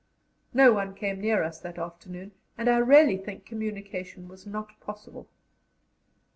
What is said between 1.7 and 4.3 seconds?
afternoon, and I really think communication